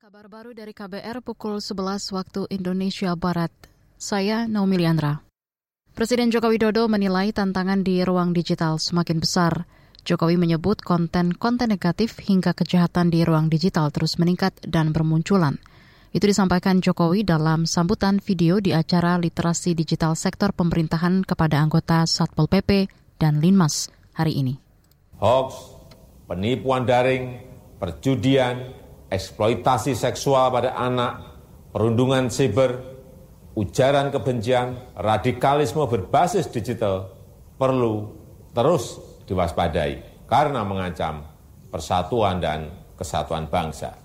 [0.00, 3.52] Kabar baru dari KBR pukul 11 waktu Indonesia Barat.
[4.00, 5.20] Saya Naomi Liandra.
[5.92, 9.68] Presiden Joko Widodo menilai tantangan di ruang digital semakin besar.
[10.08, 15.60] Jokowi menyebut konten-konten negatif hingga kejahatan di ruang digital terus meningkat dan bermunculan.
[16.16, 22.48] Itu disampaikan Jokowi dalam sambutan video di acara literasi digital sektor pemerintahan kepada anggota Satpol
[22.48, 22.88] PP
[23.20, 24.56] dan Linmas hari ini.
[25.20, 25.76] Hoax,
[26.24, 27.36] penipuan daring,
[27.76, 28.79] perjudian,
[29.10, 31.20] eksploitasi seksual pada anak,
[31.74, 32.78] perundungan siber,
[33.58, 37.10] ujaran kebencian, radikalisme berbasis digital
[37.60, 38.08] perlu
[38.56, 38.96] terus
[39.28, 41.26] diwaspadai karena mengancam
[41.68, 43.99] persatuan dan kesatuan bangsa.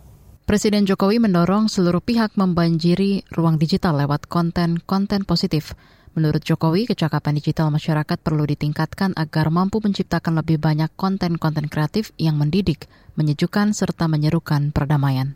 [0.45, 5.73] Presiden Jokowi mendorong seluruh pihak membanjiri ruang digital lewat konten-konten positif
[6.15, 12.39] Menurut Jokowi, kecakapan digital masyarakat perlu ditingkatkan agar mampu menciptakan lebih banyak konten-konten kreatif yang
[12.39, 12.87] mendidik,
[13.19, 15.35] menyejukkan, serta menyerukan perdamaian.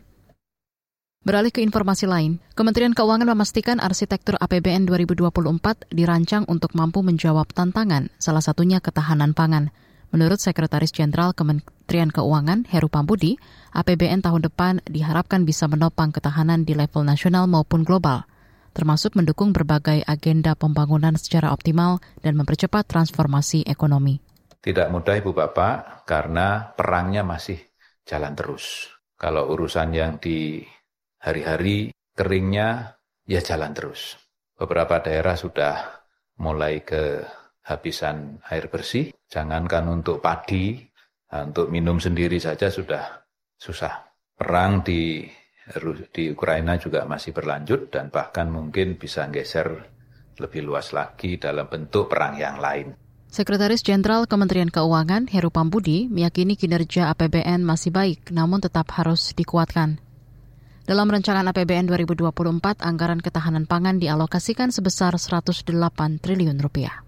[1.20, 8.08] Beralih ke informasi lain, Kementerian Keuangan memastikan arsitektur APBN 2024 dirancang untuk mampu menjawab tantangan,
[8.16, 9.68] salah satunya ketahanan pangan.
[10.10, 13.38] Menurut Sekretaris Jenderal Kementerian Keuangan Heru Pambudi,
[13.74, 18.26] APBN tahun depan diharapkan bisa menopang ketahanan di level nasional maupun global
[18.70, 24.22] termasuk mendukung berbagai agenda pembangunan secara optimal dan mempercepat transformasi ekonomi.
[24.60, 27.58] Tidak mudah Ibu Bapak karena perangnya masih
[28.04, 28.92] jalan terus.
[29.16, 30.64] Kalau urusan yang di
[31.20, 34.16] hari-hari keringnya ya jalan terus.
[34.56, 36.04] Beberapa daerah sudah
[36.40, 36.84] mulai
[37.62, 39.12] kehabisan air bersih.
[39.30, 40.80] Jangankan untuk padi,
[41.30, 43.22] untuk minum sendiri saja sudah
[43.54, 44.10] susah.
[44.34, 45.22] Perang di
[46.10, 49.86] di Ukraina juga masih berlanjut dan bahkan mungkin bisa geser
[50.40, 52.96] lebih luas lagi dalam bentuk perang yang lain.
[53.30, 60.02] Sekretaris Jenderal Kementerian Keuangan Heru Pambudi meyakini kinerja APBN masih baik namun tetap harus dikuatkan.
[60.82, 65.62] Dalam rancangan APBN 2024, anggaran ketahanan pangan dialokasikan sebesar 108
[66.18, 67.06] triliun rupiah.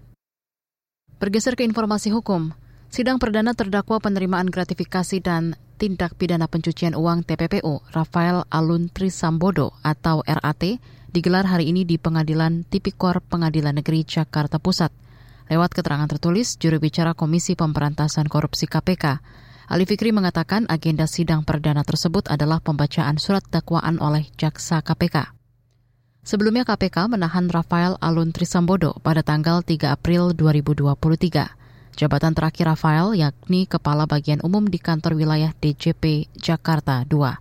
[1.23, 2.51] Bergeser ke informasi hukum,
[2.91, 10.19] sidang perdana terdakwa penerimaan gratifikasi dan tindak pidana pencucian uang TPPU Rafael Alun Trisambodo atau
[10.27, 10.83] RAT
[11.15, 14.91] digelar hari ini di Pengadilan Tipikor Pengadilan Negeri Jakarta Pusat.
[15.47, 19.23] Lewat keterangan tertulis, juru bicara Komisi Pemberantasan Korupsi KPK,
[19.71, 25.42] Ali Fikri mengatakan agenda sidang perdana tersebut adalah pembacaan surat dakwaan oleh jaksa KPK.
[26.23, 31.99] Sebelumnya KPK menahan Rafael Alun Trisambodo pada tanggal 3 April 2023.
[31.99, 37.37] Jabatan terakhir Rafael yakni Kepala Bagian Umum di Kantor Wilayah DJP Jakarta II.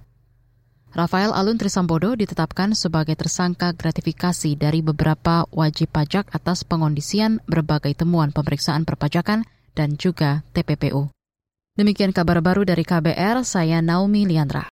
[0.92, 8.34] Rafael Alun Trisambodo ditetapkan sebagai tersangka gratifikasi dari beberapa wajib pajak atas pengondisian berbagai temuan
[8.34, 9.46] pemeriksaan perpajakan
[9.78, 11.08] dan juga TPPU.
[11.80, 14.60] Demikian kabar baru dari KBR, saya Naomi Liandra.